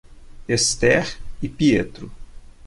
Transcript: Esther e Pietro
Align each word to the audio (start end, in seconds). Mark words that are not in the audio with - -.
Esther 0.47 1.15
e 1.43 1.47
Pietro 1.47 2.09